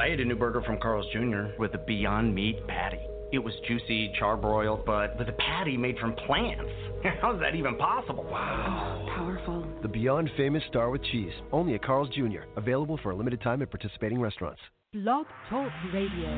[0.00, 1.52] I ate a new burger from Carl's Jr.
[1.58, 3.00] with a Beyond Meat patty.
[3.34, 6.64] It was juicy, charbroiled, but with a patty made from plants.
[7.20, 8.24] How's that even possible?
[8.24, 9.06] Wow.
[9.14, 9.66] Powerful.
[9.82, 11.34] The Beyond Famous Star with Cheese.
[11.52, 12.48] Only at Carl's Jr.
[12.56, 14.60] Available for a limited time at participating restaurants.
[14.94, 16.30] Blog Talk Radio.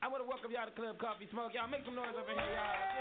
[0.00, 1.50] I want to welcome y'all to Club Coffee Smoke.
[1.54, 2.94] Y'all make some noise up in here, y'all.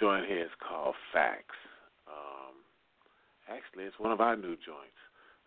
[0.00, 1.60] Joint here is called Facts.
[2.08, 2.56] Um
[3.48, 5.00] actually it's one of our new joints.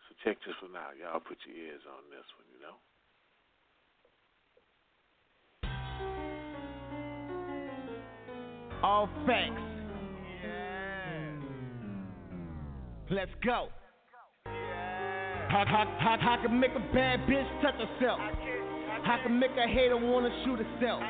[0.08, 0.94] So check this one out.
[1.02, 2.78] Y'all put your ears on this one, you know.
[8.84, 9.62] All facts.
[13.09, 13.70] Let's go.
[14.46, 18.20] How, how, how, how can make a bad bitch touch herself?
[19.03, 21.02] How can make a hater wanna shoot herself?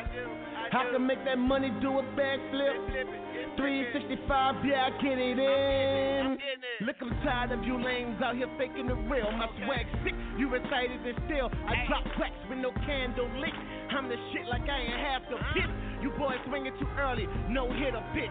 [0.72, 3.33] How can make that money do a backflip?
[3.58, 6.38] 365, yeah, I get it in.
[6.86, 9.32] Look, I'm tired of you lames out here faking the real.
[9.32, 11.50] My swag sick, you recited it still.
[11.68, 13.54] I drop tracks with no candle lit.
[13.92, 15.72] I'm the shit like I ain't half the bitch.
[16.04, 18.28] You boys swinging too early, no hit or pitch.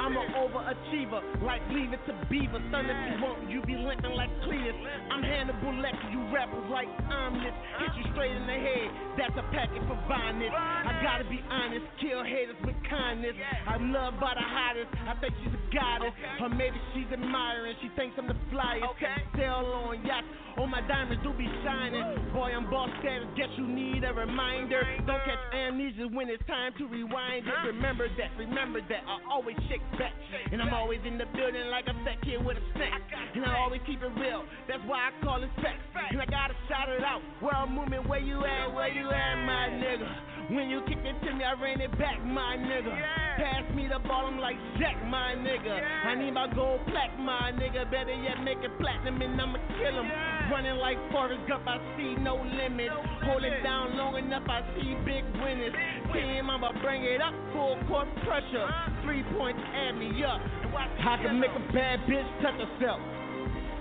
[0.00, 2.56] I'm an overachiever, like leave it to Beaver.
[2.56, 4.72] If you want, you be limping like Cletus.
[5.12, 7.56] I'm Hannibal Lecter, you rappers like omelets.
[7.76, 8.88] Hit you straight in the head,
[9.18, 10.48] that's a packet for violence.
[10.48, 13.36] I gotta be honest, kill haters with kindness.
[13.68, 16.14] I'm loved by the hottest, I think she's a goddess.
[16.42, 18.90] Or maybe she's admiring, she thinks I'm the flyest.
[19.38, 20.26] Sail on yachts,
[20.58, 22.02] all my diamonds do be shining.
[22.34, 24.82] Boy, I'm boss status, guess you need a reminder.
[25.06, 27.54] Don't catch amnesia when it's time to rewind it.
[27.66, 29.02] Remember that, remember that.
[29.06, 30.12] I always shake back.
[30.52, 33.00] And I'm always in the building like a fat kid with a snack.
[33.34, 34.44] And I always keep it real.
[34.68, 35.86] That's why I call it facts.
[36.10, 37.22] And I gotta shout it out.
[37.40, 38.74] World movement, where you at?
[38.74, 40.39] Where you at, my nigga?
[40.50, 42.90] When you kick it to me, I ran it back, my nigga.
[43.38, 45.78] Pass me the ball, I'm like Jack, my nigga.
[45.78, 47.86] I need my gold plaque, my nigga.
[47.86, 50.10] Better yet, make it platinum and I'ma kill him.
[50.50, 52.90] Running like Forrest Gump, I see no limit.
[53.30, 55.74] Hold it down long enough, I see big winners.
[56.12, 58.66] Team, I'ma bring it up, full court pressure.
[59.06, 60.42] Three points, add me up.
[60.74, 62.98] I can make a bad bitch touch herself.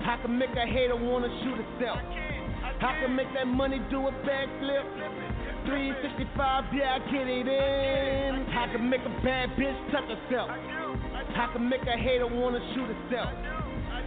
[0.06, 1.98] I can make a hater wanna shoot herself.
[1.98, 5.29] I can make that money do a backflip.
[5.66, 8.48] 365, yeah, I get it in.
[8.56, 10.50] I can make a bad bitch touch herself.
[10.50, 13.30] I can make a hater wanna shoot herself.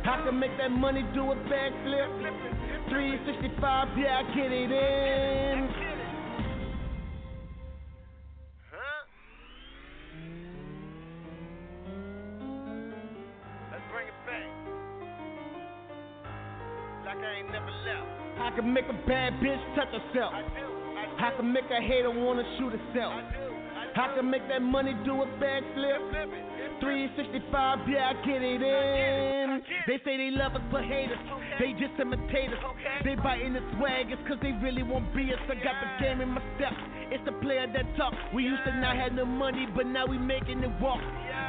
[0.04, 2.08] I can make that money do a backflip.
[2.88, 5.68] 365, yeah, I get it in.
[13.70, 14.48] Let's bring it back.
[17.06, 18.22] Like I ain't never left.
[18.40, 20.32] I can make a bad bitch touch herself.
[21.18, 21.36] I do.
[21.36, 21.36] I do.
[21.36, 23.12] I can make a hater wanna shoot herself.
[23.14, 23.52] I.
[23.94, 26.51] I can make that money do a backflip.
[26.82, 27.16] Flip it.
[27.16, 29.62] 365, yeah, I get it in.
[29.86, 31.22] They say they love us but hate us.
[31.58, 32.62] They just imitate us.
[33.04, 35.40] They biting the swag, it's cause they really want be us.
[35.46, 36.72] I got the game in my step.
[37.12, 38.14] It's the player that talk.
[38.34, 41.00] We used to not have no money, but now we making it walk.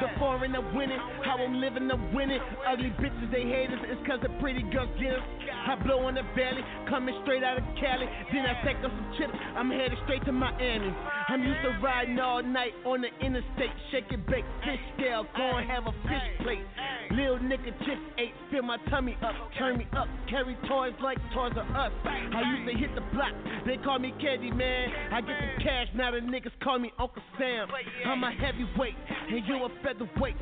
[0.01, 2.39] The foreign are winning, how I'm living, I'm winning.
[2.67, 5.25] Ugly bitches, they hate us, it's cause the pretty girls get us.
[5.65, 6.59] I blow on the valley,
[6.89, 8.09] coming straight out of Cali.
[8.33, 10.91] Then I take up some chips, I'm headed straight to Miami.
[11.29, 15.69] I'm used to riding all night on the interstate, shaking baked fish scale, go and
[15.69, 16.65] have a fish plate.
[17.11, 21.51] Lil nigga just ate, fill my tummy up, turn me up, carry toys like toys
[21.51, 21.91] of us.
[22.05, 23.33] I used to hit the block,
[23.65, 24.89] they call me Candy Man.
[25.11, 27.67] I get the cash, now the niggas call me Uncle Sam.
[28.05, 28.95] I'm a heavyweight,
[29.29, 30.35] and you a featherweight.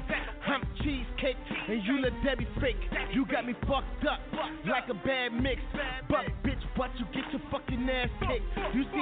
[0.47, 1.37] I'm cheesecake,
[1.67, 2.81] and you little Debbie fake.
[3.13, 4.19] You got me fucked up
[4.65, 5.61] like a bad mix.
[6.09, 6.25] But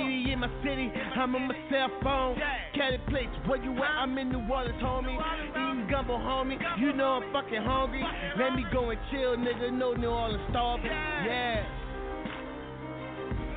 [0.10, 2.36] You in my city, I'm on my cell phone.
[2.74, 4.02] Caddy plates, where you at?
[4.02, 5.16] I'm in New Orleans, homie.
[5.52, 6.58] Eating gumbo, homie.
[6.80, 8.04] You know I'm fucking hungry.
[8.38, 9.72] Let me go and chill, nigga.
[9.72, 10.90] No New Orleans starving.
[10.90, 11.64] Yeah.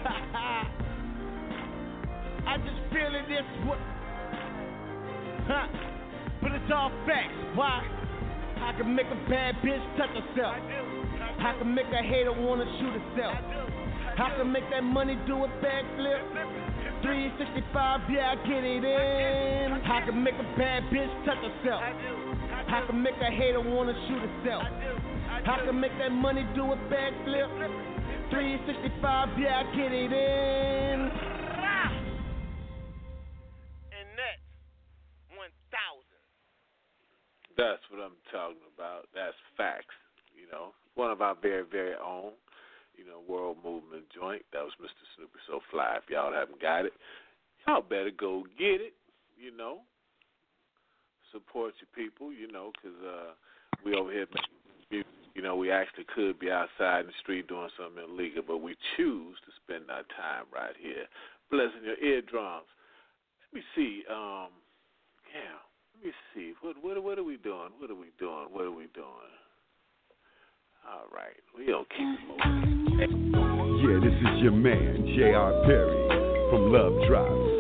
[2.47, 3.45] I just feeling this.
[3.65, 3.79] What?
[5.49, 5.67] Huh?
[6.43, 7.33] But it's all facts.
[7.55, 7.83] Why?
[8.61, 10.57] I can make a bad bitch touch herself.
[11.41, 13.82] I can make a hater wanna shoot herself.
[14.19, 16.23] I can make that money do a backflip.
[17.03, 19.73] 365, yeah, I get it in.
[19.73, 21.83] I can make a bad bitch touch herself.
[21.83, 24.63] I can make a hater wanna shoot herself.
[24.65, 27.49] I can make that money do a backflip.
[28.31, 31.01] 365, yeah, I get it in.
[33.93, 34.41] And that's
[35.37, 35.53] 1,000.
[37.57, 39.09] That's what I'm talking about.
[39.15, 39.97] That's facts.
[40.37, 42.33] You know, one of our very, very own,
[43.03, 44.43] you know, world movement joint.
[44.53, 45.03] That was Mr.
[45.17, 45.99] Snoopy So Fly.
[45.99, 46.93] If y'all haven't got it,
[47.67, 48.95] y'all better go get it.
[49.37, 49.81] You know,
[51.33, 52.33] support your people.
[52.33, 53.35] You know, 'cause uh,
[53.85, 54.27] we over here.
[55.35, 58.77] You know, we actually could be outside in the street doing something illegal, but we
[58.97, 61.09] choose to spend our time right here,
[61.51, 62.69] blessing your eardrums.
[63.49, 64.05] Let me see.
[64.11, 64.53] Um,
[65.33, 65.57] yeah.
[65.97, 66.53] Let me see.
[66.61, 67.71] What what what are we doing?
[67.79, 68.47] What are we doing?
[68.53, 69.33] What are we doing?
[70.85, 71.39] All right.
[71.57, 72.99] We don't keep moving.
[73.87, 75.53] Yeah, this is your man, J.R.
[75.65, 76.09] Perry
[76.51, 77.53] from Love Drops.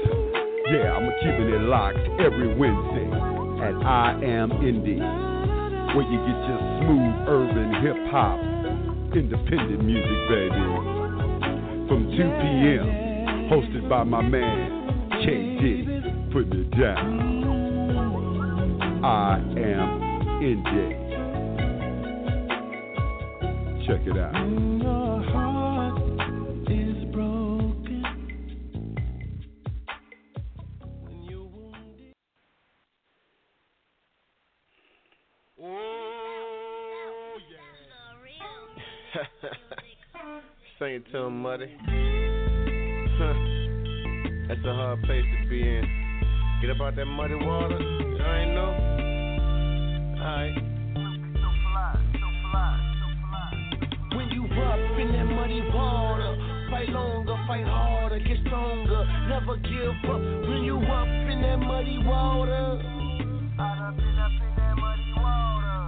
[0.72, 3.06] Yeah, I'm keeping it locked every Wednesday
[3.62, 8.40] at I Am Indi, where you get your smooth urban hip hop,
[9.14, 10.66] independent music, baby.
[11.86, 12.86] From 2 p.m.,
[13.50, 15.26] hosted by my man, K.
[15.60, 16.02] Diddy,
[16.32, 17.04] putting it down.
[19.04, 21.01] I Am Indi.
[23.92, 24.32] Check it out.
[40.78, 41.66] Sing it to him, Muddy.
[43.18, 43.34] Huh.
[44.48, 45.84] That's a hard place to be in.
[46.62, 47.78] Get up out that muddy water.
[47.78, 48.72] You ain't know.
[50.18, 50.71] Alright.
[58.24, 60.20] Get stronger, never give up.
[60.48, 62.80] When you up in that muddy water,
[63.58, 65.78] I done been up in that muddy water.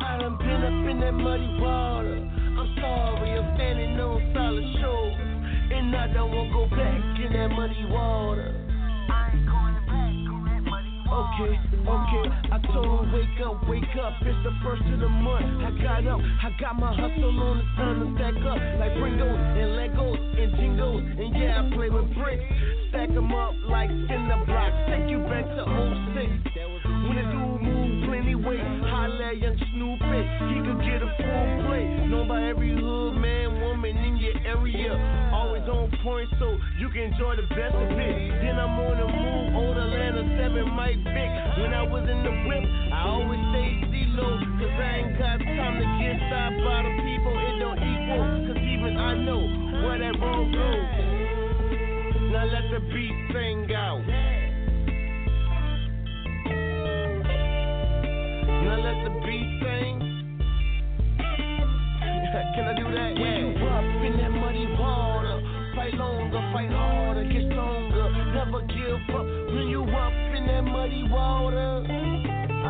[0.00, 2.18] I done been up in that muddy water.
[2.58, 5.16] I'm sorry, I'm standing on solid shores,
[5.72, 8.54] and I don't wanna go back in that muddy water.
[9.10, 11.42] I ain't going back on that muddy water.
[11.42, 12.37] Okay, okay.
[12.58, 14.14] I told her, wake up, wake up.
[14.22, 15.46] It's the first of the month.
[15.62, 17.58] I got up, I got my hustle on.
[17.58, 18.58] It's time to stack up.
[18.82, 21.02] Like Pringles and Legos and Jingles.
[21.06, 22.42] And yeah, I play with bricks.
[22.90, 24.74] Stack them up like cinder blocks.
[24.90, 25.62] Take you back to
[26.18, 26.50] 06.
[27.06, 30.18] When the dude move plenty weight, holla at young Snoopy.
[30.50, 32.10] He could get a full plate.
[32.10, 34.67] Known by every hood man, woman in your area.
[36.04, 38.16] Always point, so you can enjoy the best of it.
[38.42, 41.30] Then I'm on the move, old Atlanta 7 Mike Vick.
[41.58, 44.38] When I was in the whip, I always stayed D-low.
[44.58, 48.22] Cause I ain't got time to get stopped by the people, it don't equal.
[48.46, 49.42] Cause even I know
[49.86, 50.86] where that road goes.
[52.30, 54.02] Now let the beat sing out.
[58.62, 59.98] Now let the beat sing.
[62.54, 63.18] Can I do that?
[63.18, 63.58] When
[65.98, 69.26] longer, fight harder, get stronger, never give up.
[69.26, 71.84] When you walk in that muddy water.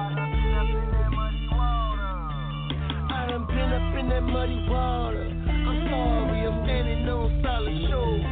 [0.00, 2.08] I done been up in that muddy water.
[3.12, 5.24] I done been up in that muddy water.
[5.28, 8.24] I'm sorry, I'm standing on solid shores.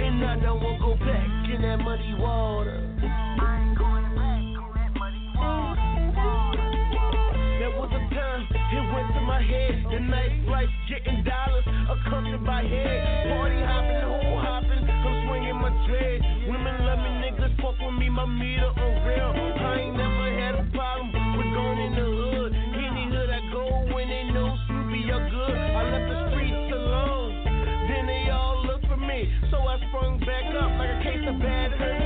[0.00, 2.80] And I don't wanna go back in that muddy water.
[3.04, 5.88] I ain't going back on that muddy water.
[7.60, 9.84] There was a time it went to my head.
[9.92, 13.28] The night life getting dollars, accompanied by head.
[13.36, 13.60] Party
[15.88, 16.20] dread.
[16.48, 19.32] Women love me, niggas fuck with me, my meter on real.
[19.32, 22.52] I ain't never had a problem with going in the hood.
[22.52, 23.64] Any hood I go
[23.94, 25.56] when they know Snoopy, you're good.
[25.56, 27.32] I left the streets alone.
[27.88, 29.32] Then they all look for me.
[29.50, 31.97] So I sprung back up like a case of bad herpes.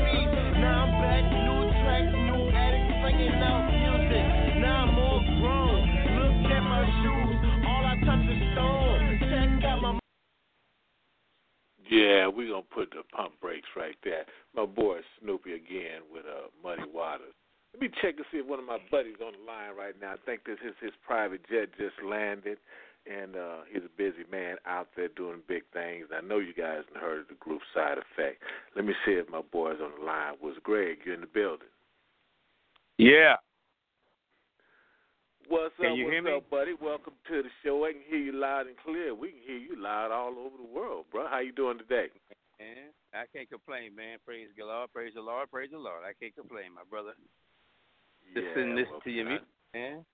[11.92, 14.24] Yeah, we're going to put the pump brakes right there.
[14.56, 17.36] My boy Snoopy again with uh, Muddy Waters.
[17.74, 20.14] Let me check and see if one of my buddies on the line right now.
[20.14, 22.56] I think this is his private jet just landed,
[23.04, 26.06] and uh, he's a busy man out there doing big things.
[26.16, 28.40] I know you guys have heard of the group side effect.
[28.74, 30.40] Let me see if my boy's on the line.
[30.42, 31.00] Was Greg?
[31.04, 31.68] you're in the building?
[32.96, 33.36] Yeah.
[35.52, 35.98] What's Can up?
[36.00, 36.32] you What's hear me?
[36.32, 36.72] up, buddy?
[36.80, 37.84] Welcome to the show.
[37.84, 39.14] I can hear you loud and clear.
[39.14, 41.28] We can hear you loud all over the world, bro.
[41.28, 42.08] How you doing today?
[42.56, 44.16] Man, I can't complain, man.
[44.24, 46.08] Praise the Lord, praise the Lord, praise the Lord.
[46.08, 47.12] I can't complain, my brother.
[48.34, 49.32] Listen, listen well, to your man.
[49.44, 50.04] music, man.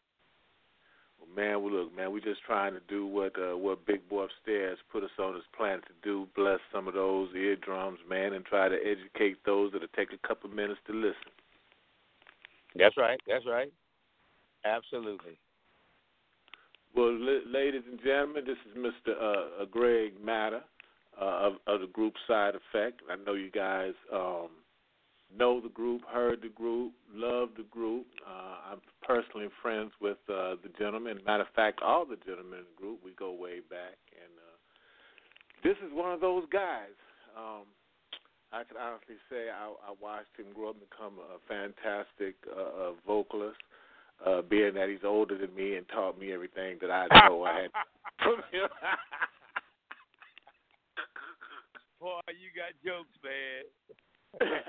[1.23, 4.26] Well, man, well, look, man, we're just trying to do what uh, what Big Boy
[4.26, 6.26] upstairs put us on this planet to do.
[6.35, 10.50] Bless some of those eardrums, man, and try to educate those that'll take a couple
[10.50, 11.30] minutes to listen.
[12.75, 13.71] That's right, that's right.
[14.64, 15.38] Absolutely.
[16.94, 19.12] Well, ladies and gentlemen, this is Mr.
[19.12, 20.62] Uh, uh, Greg Matta
[21.20, 23.02] uh, of, of the group Side Effect.
[23.10, 24.48] I know you guys um,
[25.36, 28.06] know the group, heard the group, love the group.
[28.26, 31.20] Uh, I'm personally friends with uh, the gentleman.
[31.26, 33.98] Matter of fact, all the gentlemen in the group, we go way back.
[34.16, 34.56] And uh,
[35.62, 36.96] this is one of those guys.
[37.36, 37.66] Um,
[38.50, 42.34] I can honestly say I, I watched him grow up and become a fantastic
[43.06, 43.58] vocalist.
[44.25, 47.62] Uh, being that he's older than me and taught me everything that I know I
[47.62, 47.70] had
[48.18, 48.68] from him.
[52.00, 53.62] Boy, you got jokes, man.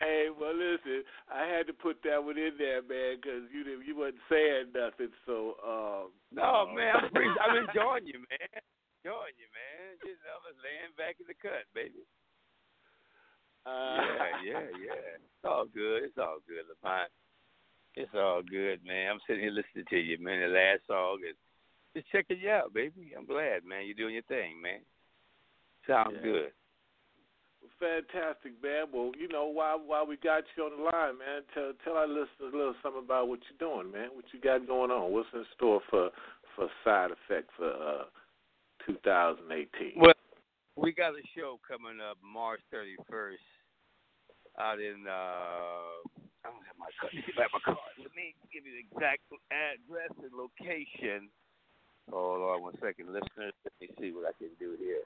[0.00, 3.86] hey, well, listen, I had to put that one in there, man, because you didn't-
[3.86, 5.12] you wasn't saying nothing.
[5.24, 8.48] So, um, No, uh, man, I'm, pretty, I'm enjoying you, man.
[9.04, 9.96] Enjoying you, man.
[10.04, 12.04] You know, I'm just laying back in the cut, baby.
[13.66, 13.98] Uh,
[14.44, 15.16] Yeah, yeah, yeah.
[15.16, 16.04] It's all good.
[16.04, 17.10] It's all good, Lamont.
[17.94, 19.10] It's all good, man.
[19.10, 20.40] I'm sitting here listening to you, man.
[20.40, 21.36] The last song is
[21.94, 23.12] just checking you out, baby.
[23.16, 23.86] I'm glad, man.
[23.86, 24.80] You're doing your thing, man.
[25.86, 26.22] Sounds Yeah.
[26.22, 26.52] good.
[27.80, 28.86] Fantastic, man.
[28.92, 32.06] Well, you know, while while we got you on the line, man, tell tell our
[32.08, 34.10] listeners a little something about what you're doing, man.
[34.14, 35.12] What you got going on?
[35.12, 36.10] What's in store for
[36.56, 38.04] for side effect for uh
[38.86, 39.94] 2018?
[39.96, 40.12] Well,
[40.78, 43.42] we got a show coming up March 31st
[44.58, 45.04] out in.
[45.06, 46.06] uh
[46.46, 47.12] I don't have my card.
[47.36, 47.94] Let me my card.
[47.98, 51.28] Let me give you the exact address and location.
[52.08, 53.52] Hold on one second, listeners.
[53.66, 55.04] Let me see what I can do here.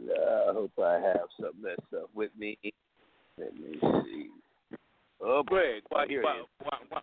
[0.00, 2.56] Uh, I hope I have some of that stuff with me.
[3.36, 4.30] Let me see.
[5.20, 6.46] Oh, Greg, why, here why, it is.
[6.64, 7.00] why, why,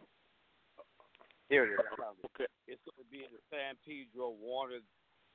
[1.50, 1.80] Here it is.
[1.86, 2.26] I found it.
[2.34, 2.50] okay.
[2.66, 4.82] It's going to be in the San Pedro Warner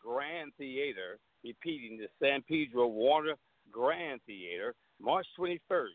[0.03, 1.19] Grand Theater.
[1.45, 3.35] Repeating the San Pedro Warner
[3.71, 5.89] Grand Theater, March 21st.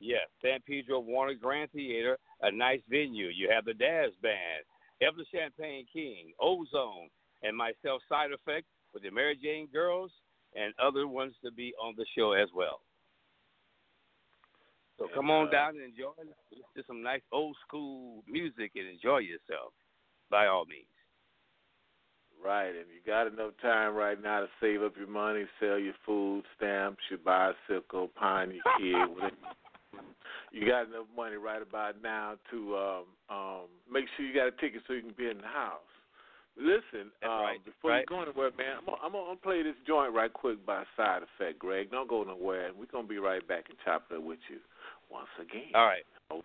[0.00, 3.28] Yes, San Pedro Warner Grand Theater, a nice venue.
[3.28, 4.64] You have the Daz Band,
[5.00, 7.08] Evelyn Champagne King, Ozone,
[7.42, 10.10] and myself, Side Effect, with the Mary Jane Girls,
[10.54, 12.80] and other ones to be on the show as well.
[14.98, 16.12] So come on uh, down and enjoy.
[16.50, 19.72] Listen to some nice old school music and enjoy yourself,
[20.30, 20.91] by all means.
[22.44, 25.94] Right, and you got enough time right now to save up your money, sell your
[26.04, 29.32] food stamps, your bicycle, pine your kid.
[30.50, 34.50] You got enough money right about now to um, um, make sure you got a
[34.60, 35.86] ticket so you can be in the house.
[36.56, 37.64] Listen, um, right.
[37.64, 38.04] before right.
[38.04, 41.22] you go anywhere, man, I'm gonna, I'm gonna play this joint right quick by side
[41.22, 41.90] effect, Greg.
[41.90, 44.58] Don't go nowhere, and we're gonna be right back and chop it up with you
[45.10, 45.72] once again.
[45.74, 46.04] All right.
[46.30, 46.42] Oh.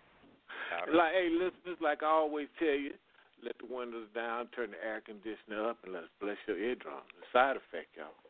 [0.72, 0.94] All right.
[0.94, 2.92] Like, hey, listeners, like I always tell you,
[3.42, 7.06] let the windows down, turn the air conditioner up, and let's bless your eardrum.
[7.20, 8.27] The side effect, y'all.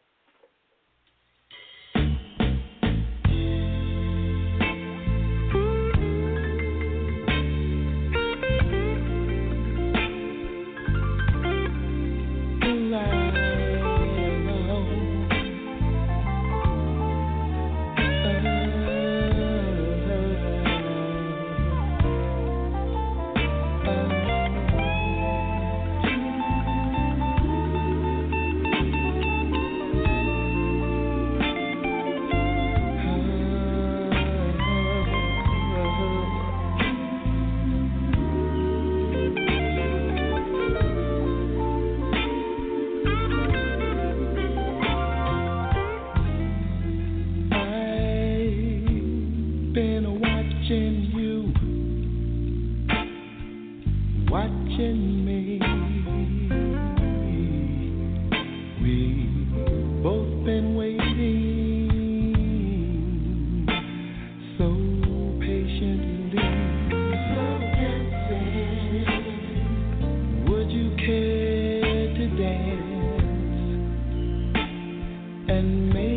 [75.48, 76.07] and make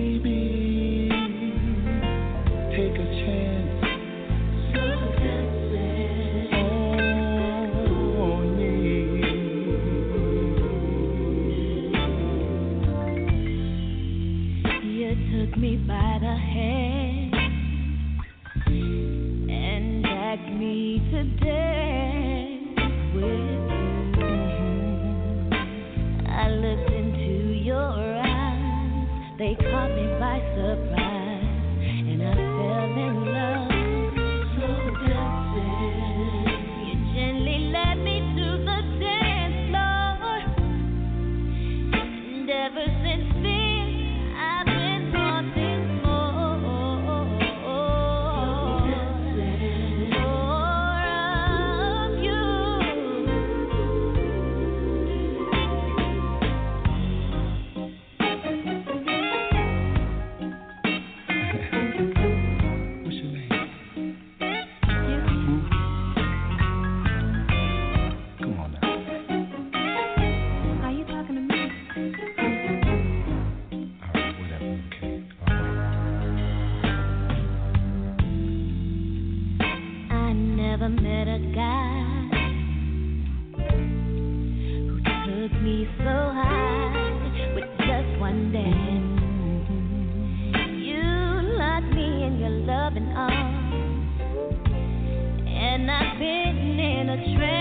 [95.81, 97.60] and I've been in a trance.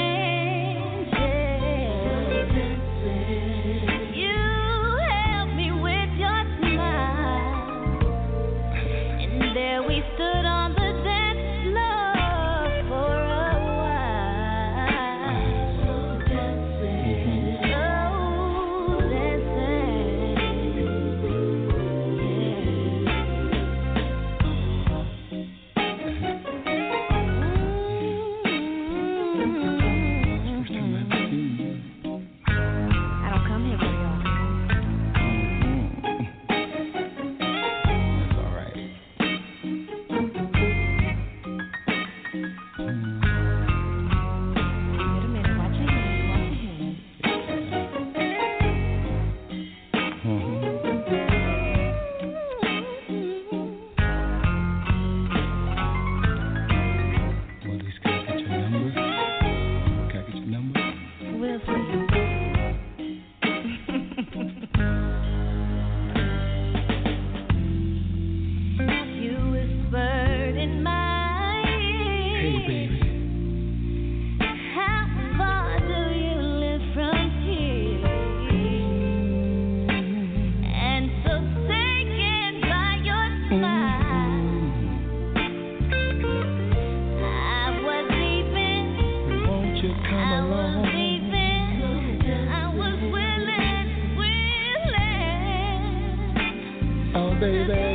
[97.12, 97.89] Oh, baby.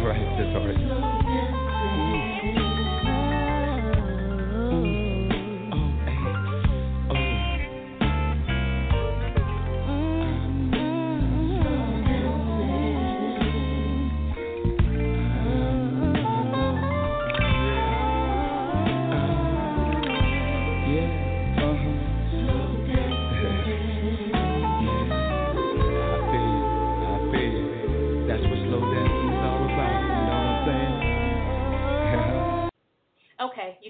[0.00, 0.21] Hey.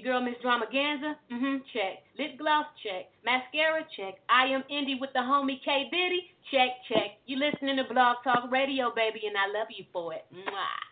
[0.03, 2.03] Your girl Miss Dramaganza, mm-hmm, check.
[2.19, 3.07] Lip gloss, check.
[3.23, 4.15] Mascara, check.
[4.27, 7.11] I am Indi with the homie K Diddy, check, check.
[7.25, 10.25] You listening to Blog Talk Radio, baby, and I love you for it.
[10.33, 10.83] Mwah.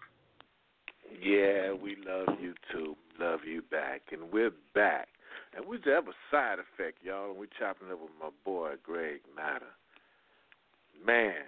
[1.22, 2.96] Yeah, we love you too.
[3.20, 4.02] Love you back.
[4.14, 5.10] And we're back.
[5.56, 7.32] And we just have a side effect, y'all.
[7.32, 9.66] And we're chopping up with my boy, Greg Matta.
[11.06, 11.44] Man.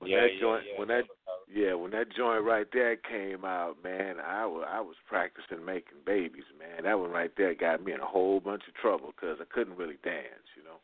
[0.00, 0.04] Yeah.
[0.04, 0.78] When Yeah, that yeah, joint, yeah.
[0.78, 1.04] when that,
[1.48, 5.98] yeah, when that joint right there came out, man, I was I was practicing making
[6.04, 6.84] babies, man.
[6.84, 9.76] That one right there got me in a whole bunch of trouble because I couldn't
[9.76, 10.80] really dance, you know.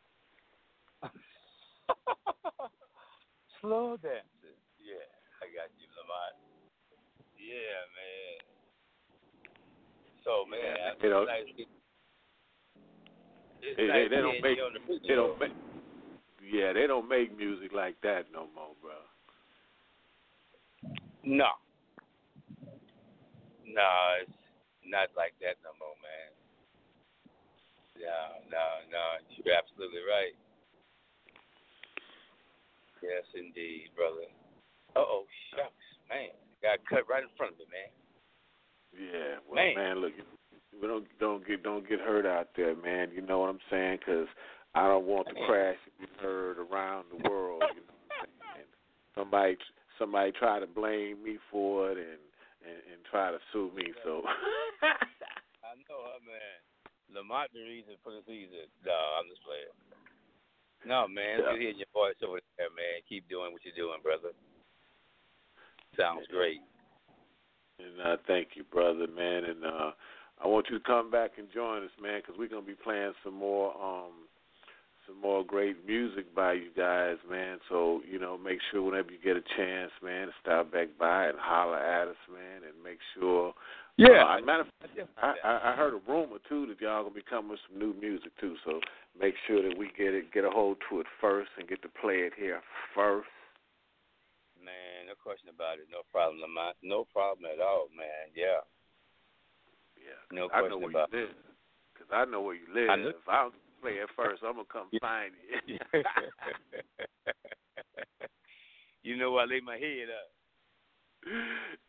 [3.61, 4.57] Slow dancing.
[4.79, 5.05] Yeah,
[5.41, 6.35] I got you, Lamont.
[7.37, 8.41] Yeah, man.
[10.23, 11.49] So, man, Yeah, you know, nice
[13.61, 15.51] it's They, they, nice they don't make the they don't make
[16.41, 18.97] yeah they don't make music like that no more, bro.
[21.23, 21.49] No.
[23.65, 23.89] No,
[24.21, 24.31] it's
[24.85, 26.31] not like that no more, man.
[28.01, 29.03] No, no, no.
[29.45, 30.33] You're absolutely right.
[33.01, 34.27] Yes, indeed, brother.
[34.95, 36.29] Uh oh, shucks, man.
[36.61, 37.91] Got cut right in front of me, man.
[38.91, 39.75] Yeah, well, Man.
[39.75, 40.13] man, look,
[40.81, 43.09] we don't don't get don't get hurt out there, man.
[43.13, 43.99] You know what I'm saying?
[44.05, 44.27] 'Cause
[44.73, 47.63] I don't want the crash to be heard around the world.
[47.75, 48.71] You know what I'm saying?
[49.15, 49.57] Somebody
[49.99, 52.23] somebody try to blame me for it and
[52.63, 53.91] and, and try to sue me.
[54.03, 54.23] So
[54.81, 56.57] I know her, man.
[57.11, 58.71] Lamont the reason for the season.
[58.87, 59.75] No, I'm just playing.
[60.87, 61.43] No, man.
[61.43, 61.51] Yeah.
[61.51, 63.03] good hearing your voice over there, man.
[63.09, 64.31] Keep doing what you're doing, brother.
[65.99, 66.63] Sounds great.
[67.77, 69.43] And uh, thank you, brother, man.
[69.43, 69.91] And uh,
[70.39, 73.13] I want you to come back and join us, man, because we're gonna be playing
[73.23, 74.30] some more um
[75.11, 77.59] some more great music by you guys, man.
[77.69, 81.27] So you know, make sure whenever you get a chance, man, to stop back by
[81.27, 83.53] and holler at us, man, and make sure.
[83.97, 84.23] Yeah.
[84.23, 87.21] Uh, matter of fact, I, I I heard a rumor too that y'all gonna be
[87.27, 88.55] coming with some new music too.
[88.65, 88.79] So
[89.19, 91.89] make sure that we get it, get a hold to it first, and get to
[92.01, 92.61] play it here
[92.95, 93.27] first.
[94.63, 95.89] Man, no question about it.
[95.91, 96.77] No problem, Lamont.
[96.81, 98.31] No problem at all, man.
[98.35, 98.61] Yeah.
[99.97, 100.17] Yeah.
[100.31, 101.35] No I question know where about you live.
[101.97, 102.89] Cause I know where you live.
[102.89, 105.31] I know- If I don't play it first, I'm gonna come find
[105.65, 105.77] you.
[109.03, 110.29] you know I lay my head up.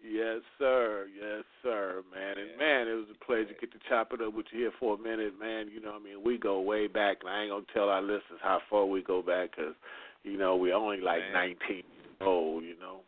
[0.05, 1.07] yes, sir.
[1.19, 2.37] Yes, sir, man.
[2.39, 4.73] And man, it was a pleasure to get to chop it up with you here
[4.79, 5.69] for a minute, man.
[5.73, 8.41] You know, I mean, we go way back, and I ain't gonna tell our listeners
[8.43, 9.75] how far we go back, cause
[10.23, 11.57] you know we're only like Man.
[11.69, 11.85] 19 years
[12.21, 12.63] old.
[12.65, 13.01] You know.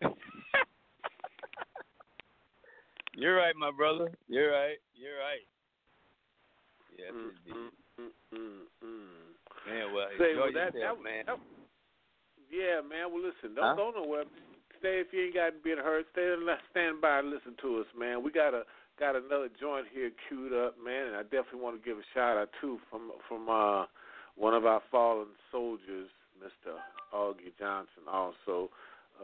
[3.14, 4.10] You're right, my brother.
[4.28, 4.78] You're right.
[4.94, 5.44] You're right.
[6.96, 7.72] Yes, Mm, indeed.
[8.00, 9.68] mm, mm, mm.
[9.68, 11.24] Man, well, Say, well, that, yourself, that, man.
[11.26, 11.40] that-
[12.52, 13.08] yeah, man.
[13.12, 14.24] Well, listen, don't go nowhere.
[14.78, 15.78] Stay if you ain't got to be in.
[16.12, 18.22] Stay and stand by and listen to us, man.
[18.22, 18.64] We got a
[19.00, 22.36] got another joint here queued up, man, and I definitely want to give a shout
[22.36, 23.86] out too from from uh
[24.36, 26.08] one of our fallen soldiers,
[26.42, 26.76] Mr.
[27.14, 28.70] Augie Johnson, also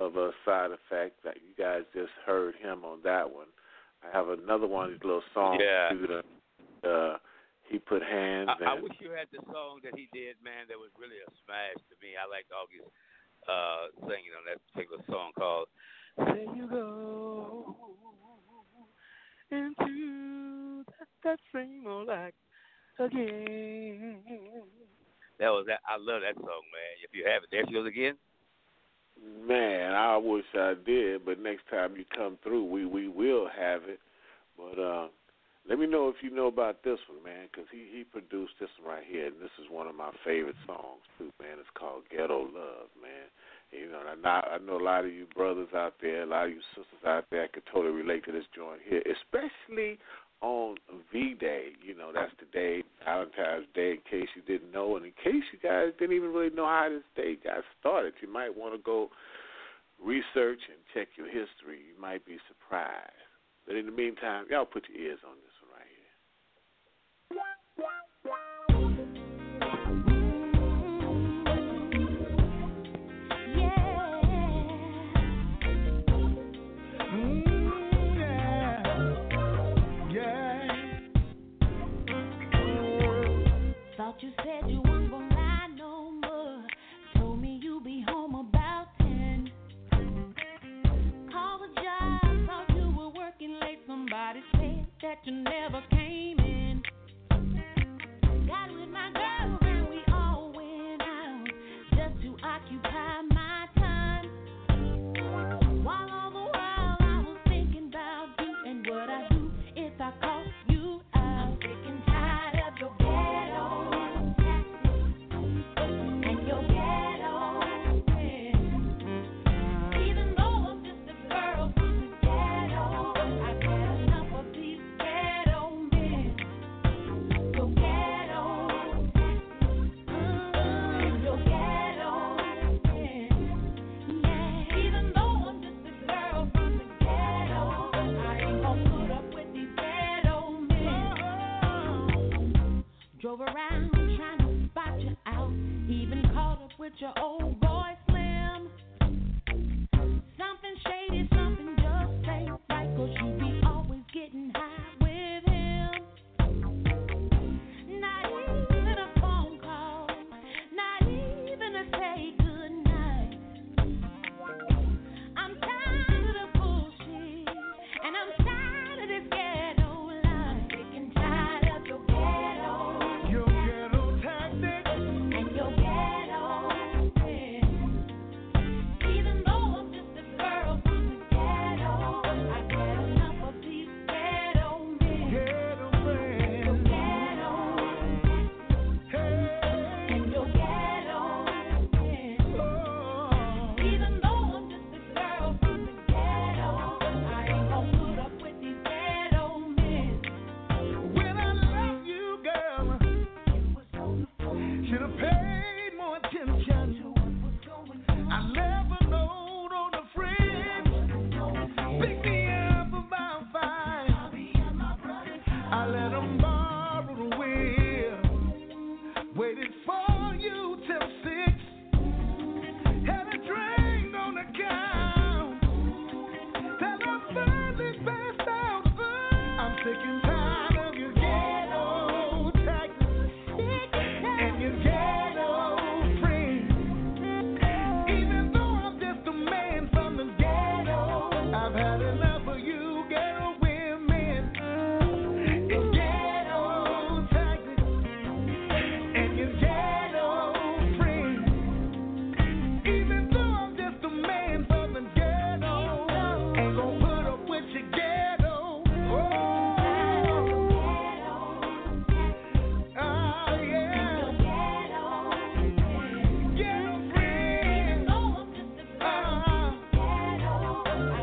[0.01, 3.47] of a side effect that you guys just heard him on that one.
[4.03, 5.89] I have another one, his little song Yeah.
[5.91, 6.25] queued up.
[6.85, 7.17] Uh,
[7.69, 10.67] he put hands I, I wish you had the song that he did, man.
[10.69, 12.17] That was really a smash to me.
[12.17, 12.89] I liked August
[13.49, 15.69] uh, singing on that particular song called
[16.17, 17.77] "There You Go
[19.51, 22.35] Into That, that Same Old Life
[22.99, 24.21] Again."
[25.39, 25.81] That was that.
[25.87, 26.93] I love that song, man.
[27.05, 28.17] If you have it, there she goes again.
[29.47, 33.83] Man, I wish I did, but next time you come through, we we will have
[33.85, 34.01] it.
[34.57, 35.09] But uh,
[35.69, 38.71] let me know if you know about this one, man, because he he produced this
[38.81, 41.61] one right here, and this is one of my favorite songs too, man.
[41.61, 43.29] It's called Ghetto Love, man.
[43.71, 46.47] You know, and I, I know a lot of you brothers out there, a lot
[46.47, 49.99] of you sisters out there could totally relate to this joint here, especially
[50.41, 50.77] on
[51.13, 51.77] V Day.
[51.85, 55.45] You know, that's the day, Valentine's Day, in case you didn't know, and in case
[55.53, 58.81] you guys didn't even really know how this day got started, you might want to
[58.81, 59.11] go
[60.03, 61.85] research and check your history.
[61.85, 63.13] You might be surprised.
[63.67, 65.48] But in the meantime, y'all put your ears on this
[67.79, 68.08] yeah.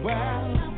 [0.06, 0.75] Well,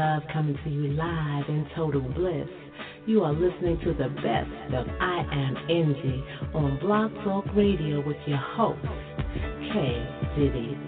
[0.00, 2.48] love coming to you live in total bliss.
[3.06, 8.16] You are listening to the best of I Am Angie on Block Talk Radio with
[8.26, 8.80] your host,
[9.74, 10.02] K.
[10.38, 10.79] Diddy.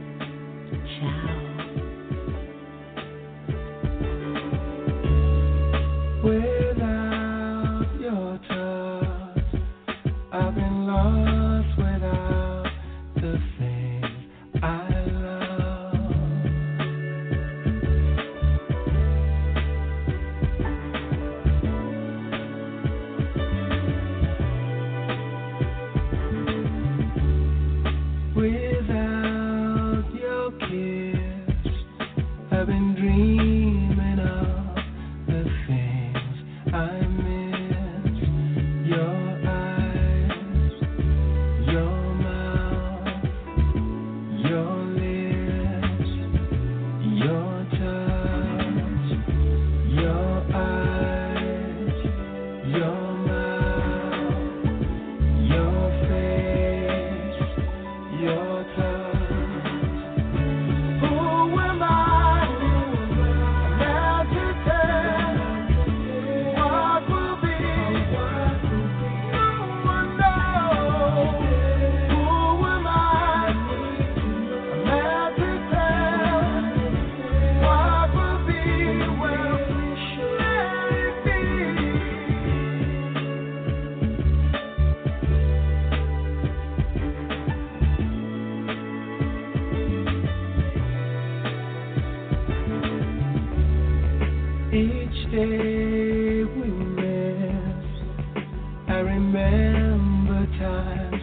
[100.58, 101.22] times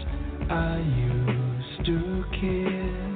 [0.49, 3.08] I used to kiss.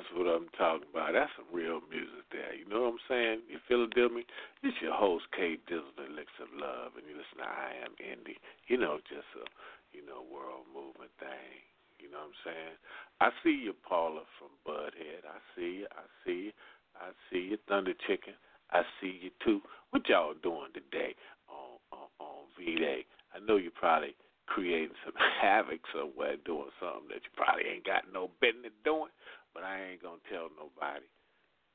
[0.00, 1.12] That's what I'm talking about.
[1.12, 2.56] That's some real music there.
[2.56, 3.44] You know what I'm saying?
[3.52, 4.24] You feel it, me?
[4.64, 7.92] It's your host, K Dizzle, the Elixir of Love, and you listen to I Am
[8.00, 8.40] Indi.
[8.64, 9.44] You know, just a,
[9.92, 11.60] you know, world movement thing.
[12.00, 12.76] You know what I'm saying?
[13.20, 15.20] I see you, Paula from Budhead.
[15.28, 15.88] I see you.
[15.92, 16.52] I see you.
[16.96, 18.40] I see you, Thunder Chicken.
[18.72, 19.60] I see you too.
[19.92, 21.12] What y'all doing today
[21.44, 23.04] on on, on V Day?
[23.36, 24.16] I know you probably
[24.50, 29.10] creating some havoc somewhere, doing something that you probably ain't got no business doing.
[29.54, 31.06] But I ain't gonna tell nobody,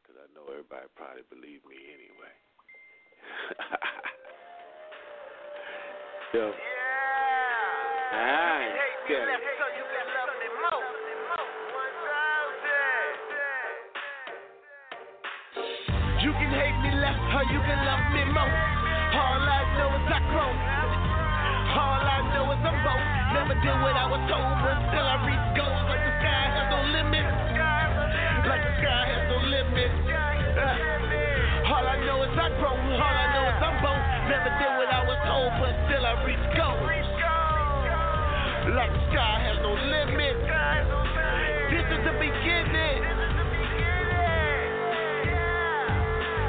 [0.08, 2.32] cause I know everybody probably believe me anyway.
[6.32, 8.16] so, yeah.
[8.16, 9.28] I ain't scared.
[9.28, 10.88] You can love me more.
[16.24, 18.56] You can hate me less, or you can love me more.
[19.20, 20.65] All I know is I grow.
[23.66, 26.80] Did what I was told, but still I reach goals like the sky has no
[26.86, 27.26] limit.
[28.46, 29.92] Like the sky has no limit.
[30.54, 32.78] Uh, all I know is I grow.
[32.78, 34.06] All I know is I'm both.
[34.30, 36.94] Never did what I was told, but still I reach goals.
[38.70, 40.38] Like the sky has no limit.
[41.74, 43.02] This is the beginning.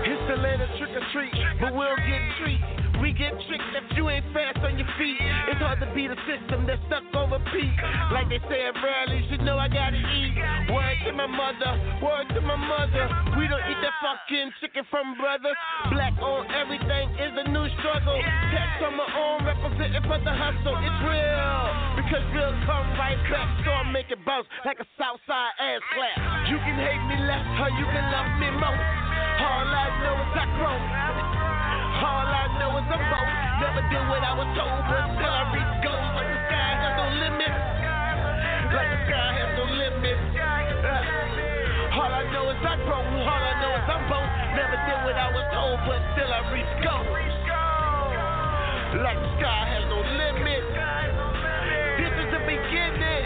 [0.04, 1.32] It's the of trick or treat,
[1.64, 2.85] but we'll get treats.
[3.00, 5.20] We get tricked if you ain't fast on your feet.
[5.52, 7.76] It's hard to beat a system that's stuck on repeat.
[8.12, 10.34] Like they say at Bradley, you know I gotta eat.
[10.72, 13.04] Word to my mother, word to my mother.
[13.36, 15.56] We don't eat that fucking chicken from brothers.
[15.92, 18.18] Black on everything is a new struggle.
[18.50, 20.76] Tax on my own, representing for the hustle.
[20.80, 21.62] It's real,
[22.00, 23.48] because real come right back.
[23.64, 26.48] So I make it bounce like a Southside ass clap.
[26.48, 28.80] You can hate me less, or you can love me more.
[29.36, 31.25] All I know is I grow.
[31.96, 33.30] All I know is I'm bold.
[33.56, 36.92] Never did what I was told, but still I reach goals like the sky has
[37.00, 37.52] no limit.
[38.68, 40.18] Like the sky has no limit.
[40.36, 43.00] Uh, all I know is I grow.
[43.00, 44.28] All I know is I'm bold.
[44.60, 47.08] Never did what I was told, but still I reach goals.
[49.00, 50.62] Like the sky has no limit.
[51.96, 53.24] This is the beginning.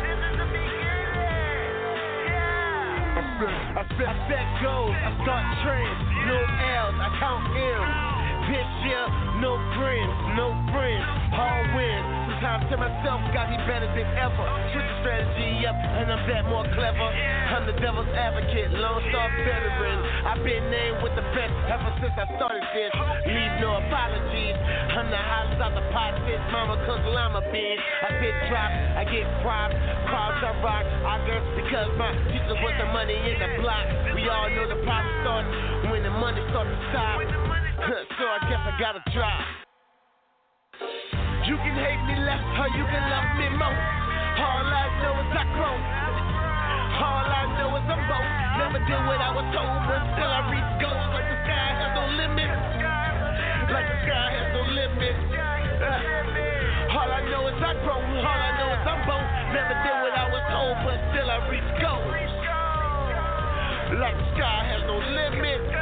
[3.40, 8.19] I set, I set goals, I start trends, no L's, I count M's.
[8.48, 9.04] This year,
[9.44, 12.20] no friends, no friends, all wins.
[12.40, 14.44] Sometimes to myself, got me better than ever.
[14.72, 17.08] Switch the strategy up, and I'm that more clever.
[17.52, 19.98] I'm the devil's advocate, Lone Star veteran.
[20.24, 22.92] I've been named with the best ever since I started this.
[23.28, 24.56] Leave no apologies.
[24.96, 27.80] I'm the hottest out the pot, fit mama, cook llama beans.
[28.02, 29.76] I fit drops, I get props,
[30.08, 30.84] crowds I rock.
[30.88, 33.84] I guess because my teachers was the money in the block.
[34.16, 35.50] We all know the problem starts
[35.92, 37.59] when the money starts to stop.
[38.20, 39.40] so I guess I gotta drop.
[41.48, 43.72] You can hate me less, or you can love me more.
[43.72, 45.76] All I know is I grow.
[47.00, 48.30] All I know is I'm both.
[48.60, 51.90] Never did what I was told, but still I reach goals like the sky has
[51.96, 52.52] no limit.
[53.72, 55.16] Like the sky has no limit.
[55.80, 57.96] Uh, all I know is I grow.
[57.96, 59.28] All I know is I'm both.
[59.56, 62.12] Never did what I was told, but still I reach goals.
[63.96, 65.79] Like the sky has no limit.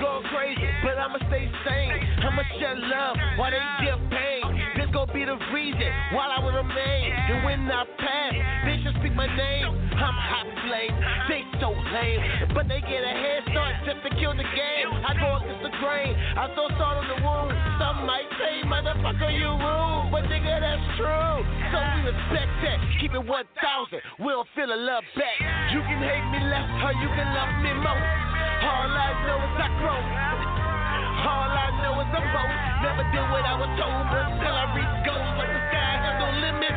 [0.00, 2.00] Going crazy, but I'ma stay sane.
[2.24, 4.48] I'ma share love while they give pain.
[4.80, 7.12] This gon' be the reason while I will remain.
[7.12, 8.32] And when I pass,
[8.64, 9.68] they should speak my name.
[10.00, 10.96] I'm hot flame,
[11.28, 14.88] they so lame, but they get a head start just to kill the game.
[15.04, 17.52] I go against the grain, I throw salt on the wound.
[17.76, 21.44] Some might say, motherfucker, you rude, but nigga, that's true.
[21.68, 24.00] So we respect that, keep it 1,000.
[24.24, 25.38] We'll feel the love back.
[25.76, 28.29] You can hate me less, or you can love me more.
[28.60, 29.96] All I know is I grow.
[29.96, 32.52] All I know is I'm bold.
[32.84, 36.14] Never did what I was told, but still I reach goals like the sky has
[36.20, 36.76] no limit.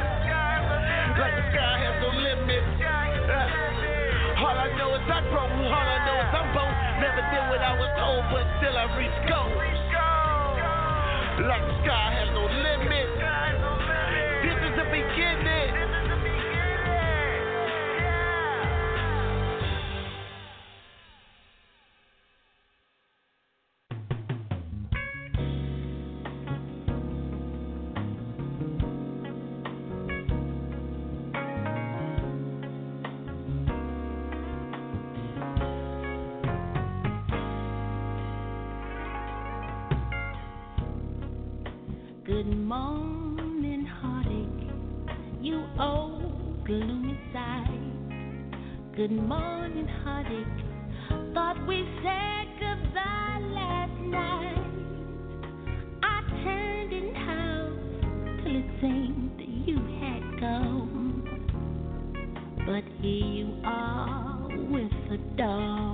[1.19, 2.63] Like the sky has no limit.
[2.79, 5.43] Uh, all I know is I grow.
[5.43, 6.75] All I know is I'm bold.
[7.03, 9.51] Never did what I was told, but still I reach goals.
[11.43, 13.07] Like the sky has no limit.
[14.39, 16.02] This is the beginning.
[42.55, 44.69] morning heartache,
[45.41, 48.95] you old gloomy sight.
[48.95, 50.65] Good morning heartache,
[51.33, 54.65] thought we said goodbye last night.
[56.03, 61.23] I turned in house till it seemed that you had gone,
[62.65, 65.89] but here you are with the dawn.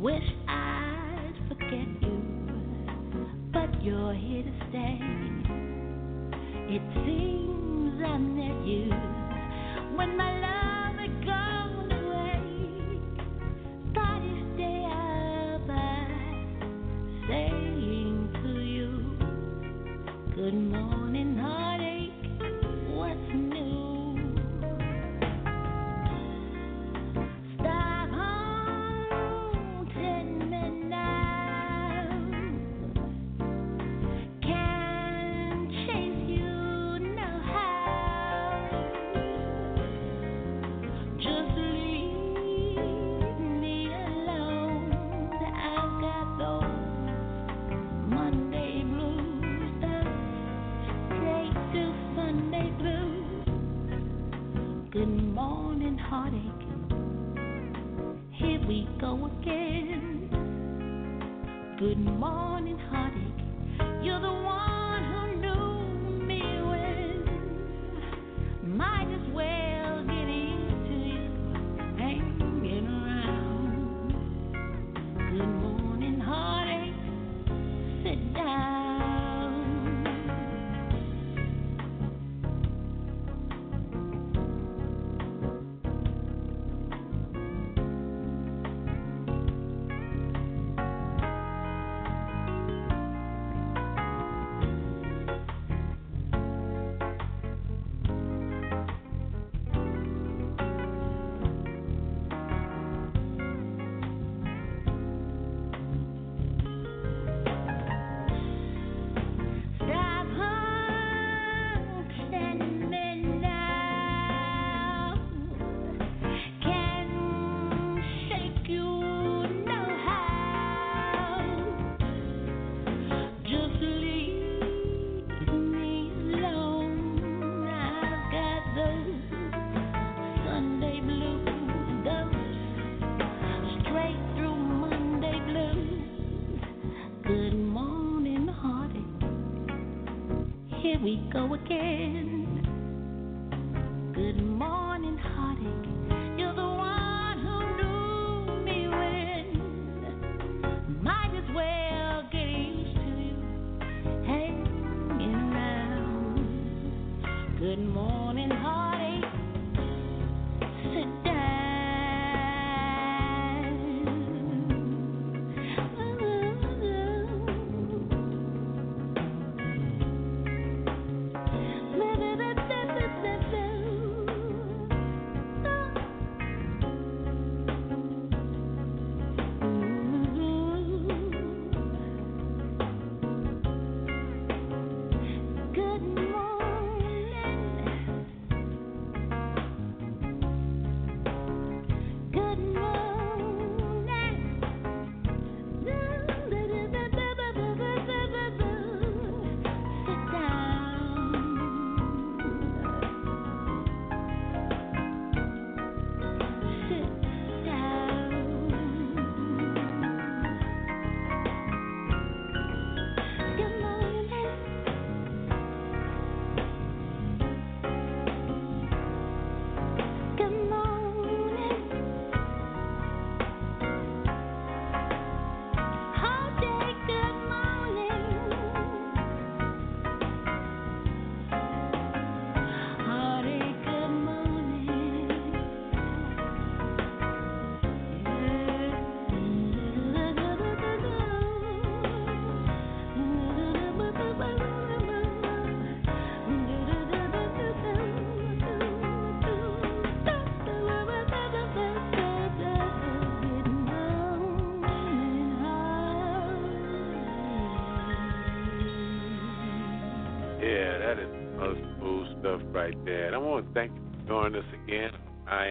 [0.00, 0.37] Wish
[6.78, 7.47] it seems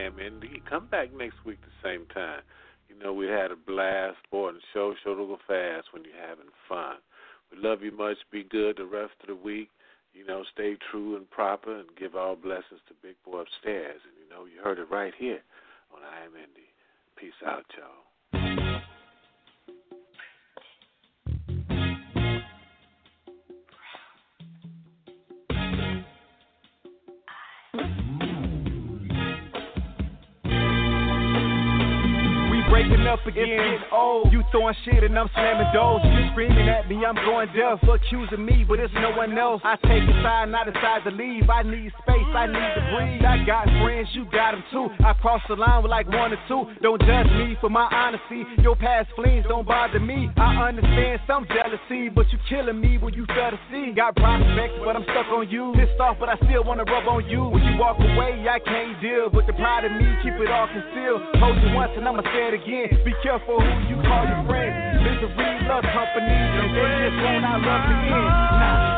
[0.06, 0.20] am.
[0.20, 2.41] And come back next week the same time.
[2.89, 6.28] You know, we had a blast, boy, and show, show to go fast when you're
[6.28, 6.95] having fun.
[7.52, 8.18] We love you much.
[8.32, 9.70] Be good the rest of the week.
[10.14, 14.02] You know, stay true and proper and give all blessings to Big Boy upstairs.
[14.04, 15.41] And you know, you heard it right here
[15.93, 16.68] on I Am Indi.
[17.16, 18.66] Peace out, y'all.
[33.07, 33.79] Up again.
[33.91, 34.31] Old.
[34.31, 36.01] You throwing shit and I'm slamming doors.
[36.03, 37.79] You screaming at me, I'm going deaf.
[37.81, 39.61] For accusing me, but it's no one else.
[39.63, 41.49] I take a side, not decide to leave.
[41.49, 43.23] I need space, I need to breathe.
[43.23, 44.88] I got friends, you got them too.
[45.03, 46.67] I cross the line with like one or two.
[46.81, 48.43] Don't judge me for my honesty.
[48.61, 50.29] Your past flings don't bother me.
[50.38, 53.91] I understand some jealousy, but you killing me when you fail to see.
[53.93, 55.73] Got prospects, but I'm stuck on you.
[55.75, 57.43] Pissed off, but I still wanna rub on you.
[57.47, 60.07] When you walk away, I can't deal with the pride of me.
[60.23, 61.21] Keep it all concealed.
[61.39, 62.76] Told you once and I'ma say it again.
[62.78, 65.01] Be careful who you call your friends.
[65.01, 68.21] Misery love company, and they just won't I love again.
[68.21, 68.97] Nah.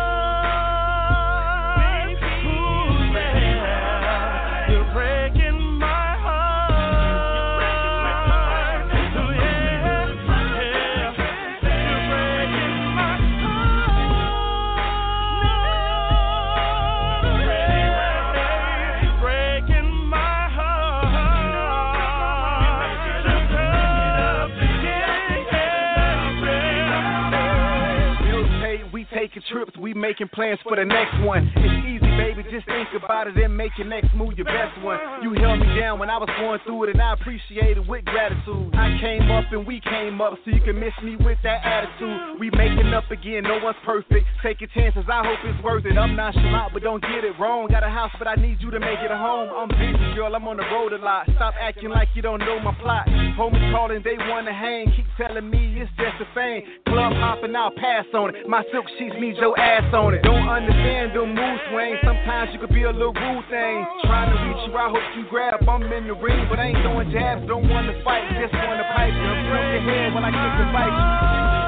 [29.14, 31.52] Taking trips, we making plans for the next one.
[31.56, 35.00] It's easy, baby, just think about it and make your next move your best one.
[35.22, 38.06] You held me down when I was going through it, and I appreciate it with
[38.06, 38.74] gratitude.
[38.76, 42.40] I came up and we came up, so you can miss me with that attitude.
[42.40, 44.26] We making up again, no one's perfect.
[44.44, 45.98] Take your chances, I hope it's worth it.
[45.98, 47.68] I'm nonchalant, but don't get it wrong.
[47.70, 49.50] Got a house, but I need you to make it a home.
[49.50, 51.30] I'm busy, girl, I'm on the road a lot.
[51.36, 53.08] Stop acting like you don't know my plot.
[53.08, 54.92] Homies calling, they wanna hang.
[54.96, 56.64] Keep telling me it's just a fame.
[56.88, 58.48] Club hopping, I'll pass on it.
[58.48, 60.22] My silk sheets need your ass on it.
[60.22, 61.96] Don't understand the mood swing.
[62.04, 63.88] Sometimes you could be a little rude thing.
[64.04, 65.64] Trying to reach you, I hope you grab.
[65.64, 67.48] I'm in the ring, but I ain't throwing jabs.
[67.48, 69.16] Don't wanna fight, just wanna pipe.
[69.16, 71.59] Flip your head when I kick the fight.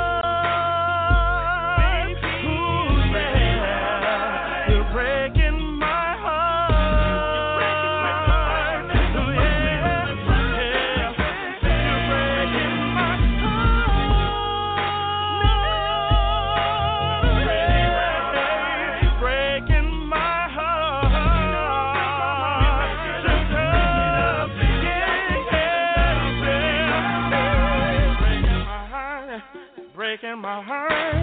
[30.12, 31.20] Breaking my heart,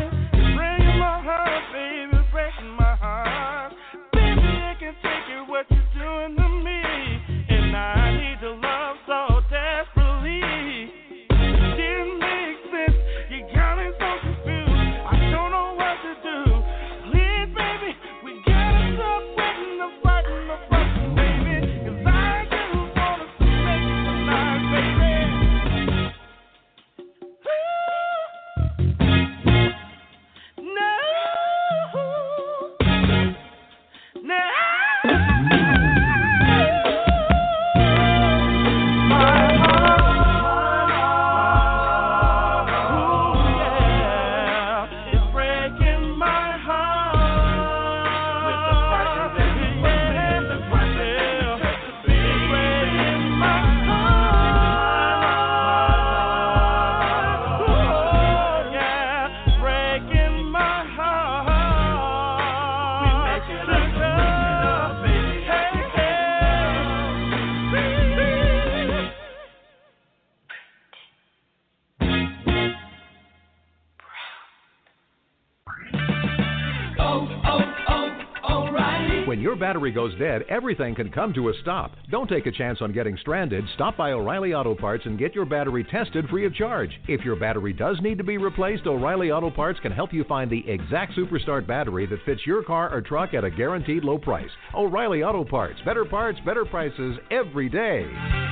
[79.79, 81.93] battery goes dead, everything can come to a stop.
[82.11, 83.65] Don't take a chance on getting stranded.
[83.77, 86.91] Stop by O'Reilly Auto Parts and get your battery tested free of charge.
[87.07, 90.51] If your battery does need to be replaced, O'Reilly Auto Parts can help you find
[90.51, 94.51] the exact Superstart battery that fits your car or truck at a guaranteed low price.
[94.75, 95.79] O'Reilly Auto Parts.
[95.85, 98.05] Better parts, better prices every day.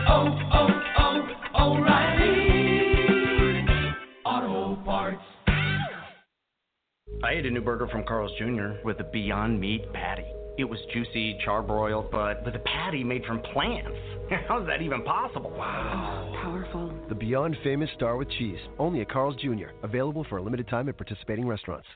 [0.09, 0.69] Oh, oh,
[0.99, 1.27] oh,
[1.59, 2.87] O'Reilly
[4.25, 5.25] Auto Parts.
[7.25, 8.81] I ate a new burger from Carl's Jr.
[8.85, 10.23] with a Beyond Meat patty.
[10.59, 13.91] It was juicy, charbroiled, but with a patty made from plants.
[14.49, 15.51] How's that even possible?
[15.51, 16.31] Wow.
[16.33, 16.93] Oh, powerful.
[17.09, 18.59] The Beyond Famous Star with Cheese.
[18.79, 19.69] Only at Carl's Jr.
[19.83, 21.87] Available for a limited time at participating restaurants.